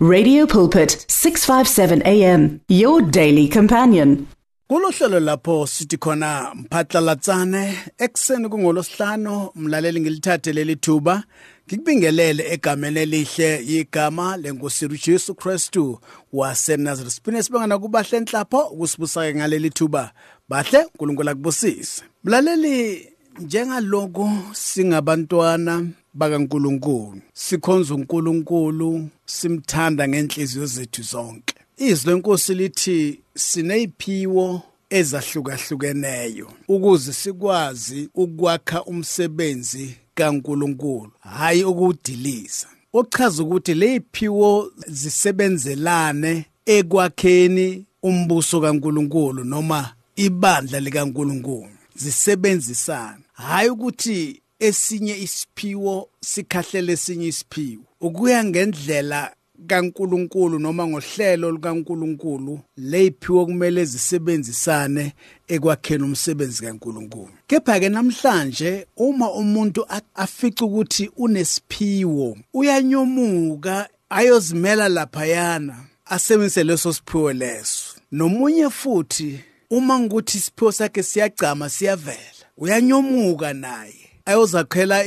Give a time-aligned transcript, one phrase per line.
[0.00, 4.28] Radio Pulpit 657 AM your daily companion.
[4.70, 11.24] Kulohlelo lapho sithi khona mphatlalatsane ekseni kungolosihlanu mlaleli ngilithathe leli thuba
[11.66, 16.00] ngikubingelele egameni elihle igama lenkosi Jesu Kristu
[16.32, 17.12] waseNazareth.
[17.12, 20.12] Siphinde sibengana kubahle enhlapho ukusibusa ngaleli thuba.
[20.48, 22.02] Bahle uNkulunkulu akubusise.
[22.24, 23.08] Mlaleli
[23.40, 27.20] njengaloku singabantwana bakaNkuluNkulu.
[27.34, 31.54] Sikhonza uNkulunkulu simthanda ngenhliziyo zethu zonke.
[31.76, 41.10] Izwi lenkosi lithi sineyiphiwo ezahlukahlukeneyo ukuze sikwazi ukwakha umsebenzi kaNkuluNkulu.
[41.20, 51.70] Hayi ukudiliza ochaza ukuthi leyiphiwo zisebenzelane ekwakheni umbuso kaNkuluNkulu noma ibandla likaNkuluNkulu.
[51.94, 53.20] Zisebenzisana.
[53.32, 57.84] Hayi ukuthi esinye isiphiwo sikhahlele esinye isiphiwo.
[58.00, 59.32] Ukuya ngendlela
[59.66, 65.12] kaNkuluNkulu noma ngohlelo likaNkuluNkulu leyiphiwo kumele zisebenzisane
[65.48, 67.32] ekwakheni umsebenzi kaNkuluNkulu.
[67.46, 78.00] Kepha ke namhlanje uma umuntu afica ukuthi unesiphiwo uyanyomuka ayozimela laphayana asebenzise leso siphiwo leso.
[78.12, 84.07] Nomunye futhi uma ngikuthi isiphiwo sakhe siyagcama siyavela uyanyomuka naye.
[84.28, 85.04] Ayozakhela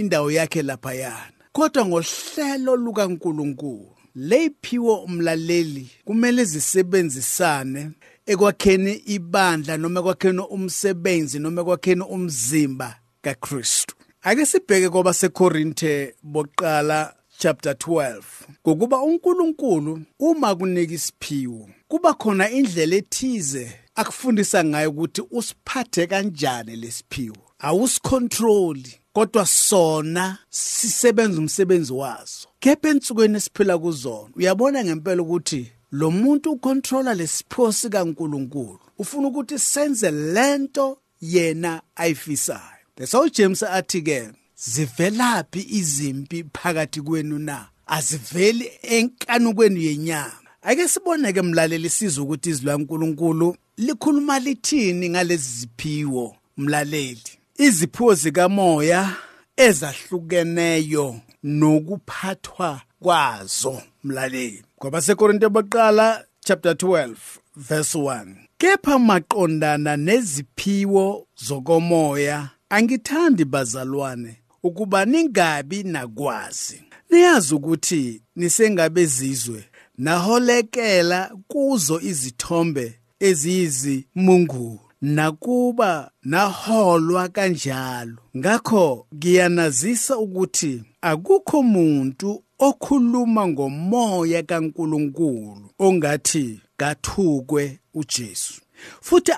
[0.00, 1.32] indawo yakhe laphayana.
[1.52, 7.90] Kodwa ngohlelo lukaNkuluNkulu leyiphiwo umlaleli kumele zisebenzisane
[8.26, 13.94] ekwakheni ibandla noma ekwakheni umsebenzi noma ekwakheni umzimba kaKristu.
[14.22, 18.22] Ake sibheke kwaba seKorinthe boqala chapter 12
[18.66, 27.43] ngokuba uNkulunkulu uma kunika isiphiwo kuba khona indlela ethize akufundisa ngayo ukuthi usiphathe kanjani lesiphiwo
[27.64, 32.48] awusicontroli kodwa sona sisebenza umsebenzi waso.
[32.60, 40.10] Kepha ensukwini esiphila kuzona uyabona ngempela ukuthi lo muntu ucontrola lesiphiwo sikaNkuluNkulu ufuna ukuthi senze
[40.10, 42.84] lento yena ayifisayo.
[42.96, 47.68] Bese uJames athi ke zivelaphi izimpi phakathi kwenu na?
[47.86, 50.50] Aziveli enkanukweni yenyama.
[50.62, 57.33] Ake sibone ke mlaleli sizwe ukuthi izwi laNkuluNkulu likhuluma lithini ngalezi ziphiwo mlaleli?
[57.56, 59.16] Iziphiwo zikamoya
[59.56, 64.62] ezahlukeneyo nokuphathwa kwazo mlaleli.
[64.78, 67.14] Ngoba sekorinte baqala chapter 12
[67.56, 68.26] verse 1
[68.58, 76.82] kepha maqondana neziphiwo zokomoya angithandi bazalwane ukuba ningabi nakwazi.
[77.10, 79.64] Niyazi ukuthi nisengabezizwe
[79.98, 84.83] naholekela kuzo izithombe eziyizimungulu.
[85.04, 88.16] Nakuba naholwa kanjalo.
[88.36, 98.60] Ngakho ngiyanazisa ukuthi akukho muntu okhuluma ngomoya kaNkuluNkulu ongathi kathukwe uJesu.
[99.00, 99.32] Futhi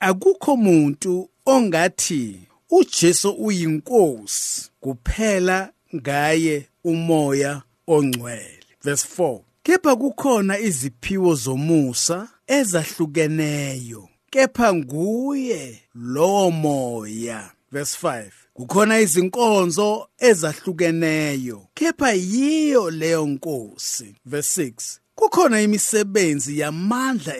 [0.00, 8.64] akukho muntu ongathi uJesu uyinkosi kuphela ngaye umoya ongcwele.
[8.84, 17.50] Verse 4 kepha kukhona iziphiwo zomusa ezahlukeneyo kepha nguye lowo moya.
[17.72, 24.14] Verse 5 kukhona izinkonzo ezahlukeneyo kepha yiyo leyo nkosi.
[24.26, 27.34] Verse 6 kukhona imisebenzi yamandla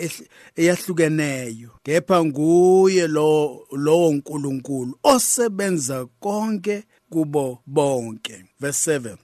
[0.56, 8.45] eyahlukeneyo kepha nguye lo lowo nkulunkulu osebenza konke kubo bonke.
[8.61, 9.17] Verse 7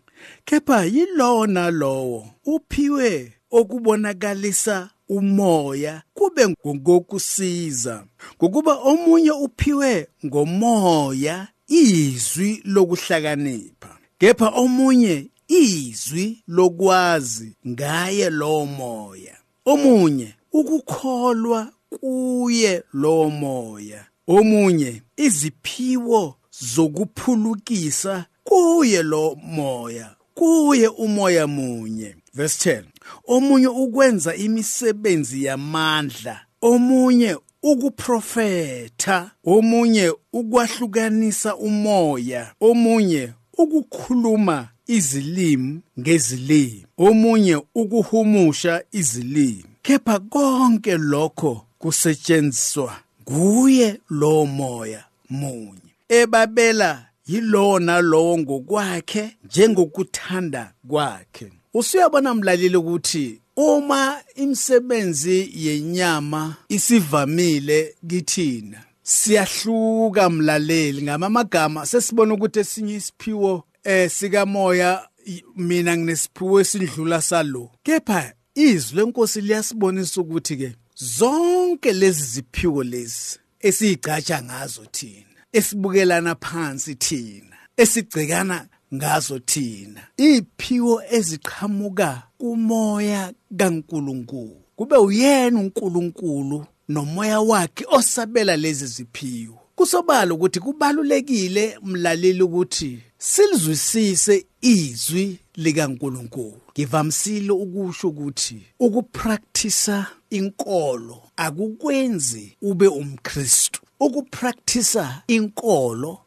[0.44, 8.04] kepha yilowo nalowo uphiwe okubonakalisa umoya kube ngokusiza
[8.36, 13.98] ngokuba omunye uphiwe ngomoya izwi lokuhlakanipha.
[14.18, 19.36] Kepha omunye izwi lokwazi ngaye lowo moya.
[19.64, 24.06] Omunye ukukholwa kuye lowo moya.
[24.26, 30.15] Omunye iziphiwo zokuphulukisa kuye lo moya.
[30.36, 32.16] Kuye umoya munye.
[32.34, 32.82] Verse 10
[33.26, 48.82] omunye ukwenza imisebenzi yamandla omunye ukuprofetha omunye ukwahlukanisa umoya omunye ukukhuluma izilimi ngezilimi omunye ukuhumusha
[48.92, 49.64] izilimi.
[49.82, 52.96] Kepha konke lokho kusetshenziswa
[53.30, 55.90] nguye lo moya munye.
[56.08, 61.52] Ebabela yilowo nalowo ngokwakhe njengokuthanda kwakhe.
[61.74, 71.02] Usuyabona mlaleli ukuthi uma imisebenzi yenyama isivamile kithina siyahluka mlaleli.
[71.02, 75.08] Ngamamagama sesibona ukuthi esinye isiphiwo eh sikamoya
[75.56, 77.70] mina nginesiphiwo esidlula salo.
[77.82, 86.94] Kepha izwi lenkosi liyasibonisa ukuthi ke zonke lezi ziphiwo lezi esiyigcatsha ngazo thina esibukelana phansi
[86.94, 90.00] thina esigcikana ngazo thina.
[90.16, 94.62] Iphiwo eziqhamuka kumoya kaNkuluNkulu.
[94.76, 99.58] Kube uyena uNkulunkulu nomoya wakhe osabela lezi ziphiwo.
[99.74, 106.60] Kusobala ukuthi kubalulekile mlaleli ukuthi silizwisise izwi likaNkuluNkulu.
[106.72, 113.80] Ngivamsile ukusho ukuthi ukupractice inkolo akukwenzi ube umKristu.
[114.00, 116.18] Ukupractice inkolo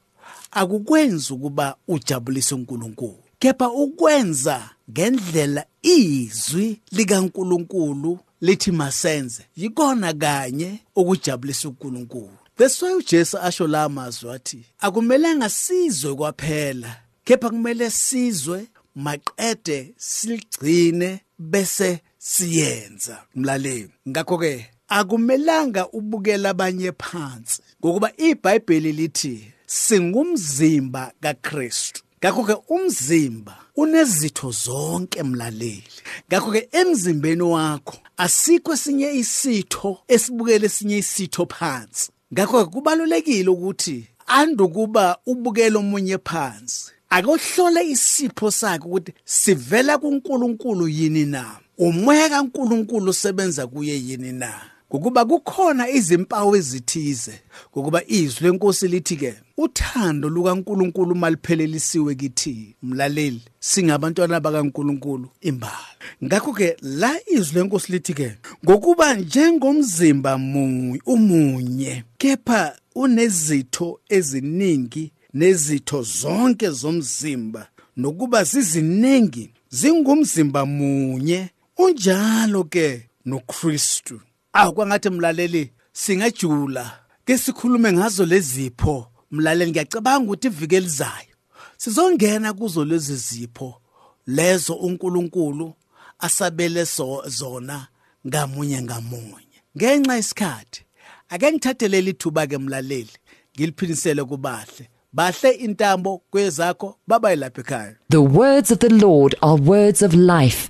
[0.51, 3.23] akukwenzi ukuba ujabulise uNkulunkulu.
[3.39, 12.37] Kepha ukwenza ngendlela izwi likaNkulunkulu lithi masenze yikona kanye ukujabulisa uNkulunkulu.
[12.57, 21.19] That's why uJesu asho la mazwi athi akumelanga sizwe kwaphela kepha kumele sizwe maqede siligcine
[21.39, 23.23] bese siyenza.
[23.35, 32.03] Mlaleli ngakho ke akumelanga ubukela abanye phansi ngokuba iBhayibheli lithi singumzimba kaKristu.
[32.19, 35.83] Ngakho ke umzimba unezitho zonke mlaleli.
[36.27, 42.11] Ngakho ke emzimbeni wakho asikho esinye isitho esibukele esinye isitho phansi.
[42.33, 46.91] Ngakho kubalulekile ukuthi andukuba ubukele omunye phansi.
[47.09, 51.57] Akohlole isipho sakhe ukuthi sivela kuNkulunkulu yini na?
[51.77, 54.78] Umoya kaNkulunkulu usebenza kuye yini na?
[54.93, 57.33] Ngokuba kukhona izimpawu ezithize
[57.71, 65.93] ngokuba izwi lenkosi lithi ke uthando lukaNkuluNkulu maliphelelisiwe kithi mlaleli singabantwana bakaNkuluNkulu imbala.
[66.23, 76.01] Ngakho ke la izwi lenkosi lithi ke ngokuba njengomzimba munye umunye kepha unezitho eziningi nezitho
[76.01, 84.19] zonke zomzimba nokuba ziziningi zingumzimba munye unjalo ke noKristu.
[84.53, 86.91] Akwangathi mlaleli singajula
[87.25, 91.35] ke sikhulume ngazo lezipho mlaleli ngiyacabanga ukuthi ivike elizayo.
[91.77, 93.81] Sizongena kuzo lezi zipho.
[94.27, 95.73] Lezo uNkulunkulu
[96.19, 96.85] asabele
[97.25, 97.87] zona
[98.27, 99.57] ngamunye ngamunye.
[99.77, 100.83] Ngenxa isikhathi
[101.29, 103.13] ake ngithathelele ithuba ke mlaleli
[103.55, 104.89] ngiliphindisele kubahle.
[105.13, 107.95] Bahle intambo kwezakho baba ilapha ekhaya.
[108.09, 110.69] The words of the Lord are words of life.